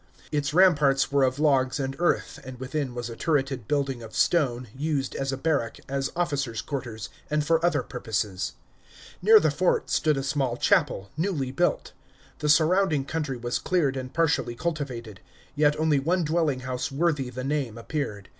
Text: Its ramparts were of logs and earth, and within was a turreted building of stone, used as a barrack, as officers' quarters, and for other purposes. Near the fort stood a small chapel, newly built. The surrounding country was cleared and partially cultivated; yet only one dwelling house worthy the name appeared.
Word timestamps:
Its 0.31 0.51
ramparts 0.51 1.11
were 1.11 1.21
of 1.23 1.37
logs 1.37 1.79
and 1.79 1.95
earth, 1.99 2.39
and 2.43 2.59
within 2.59 2.95
was 2.95 3.07
a 3.07 3.15
turreted 3.15 3.67
building 3.67 4.01
of 4.01 4.15
stone, 4.15 4.67
used 4.75 5.13
as 5.15 5.31
a 5.31 5.37
barrack, 5.37 5.79
as 5.87 6.11
officers' 6.15 6.59
quarters, 6.63 7.07
and 7.29 7.45
for 7.45 7.63
other 7.63 7.83
purposes. 7.83 8.53
Near 9.21 9.39
the 9.39 9.51
fort 9.51 9.91
stood 9.91 10.17
a 10.17 10.23
small 10.23 10.57
chapel, 10.57 11.11
newly 11.17 11.51
built. 11.51 11.91
The 12.39 12.49
surrounding 12.49 13.05
country 13.05 13.37
was 13.37 13.59
cleared 13.59 13.95
and 13.95 14.11
partially 14.11 14.55
cultivated; 14.55 15.21
yet 15.55 15.79
only 15.79 15.99
one 15.99 16.23
dwelling 16.23 16.61
house 16.61 16.91
worthy 16.91 17.29
the 17.29 17.43
name 17.43 17.77
appeared. 17.77 18.27